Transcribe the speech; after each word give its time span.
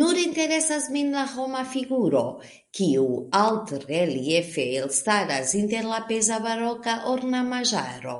Nur 0.00 0.18
interesas 0.24 0.84
min 0.96 1.08
la 1.14 1.24
homa 1.32 1.62
figuro, 1.72 2.22
kiu 2.80 3.06
altreliefe 3.40 4.68
elstaras 4.82 5.56
inter 5.62 5.90
la 5.96 6.00
peza 6.12 6.38
baroka 6.46 6.96
ornamaĵaro. 7.16 8.16